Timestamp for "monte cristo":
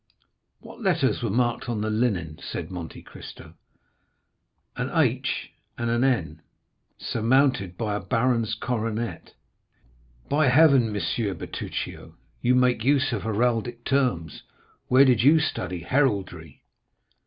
2.71-3.53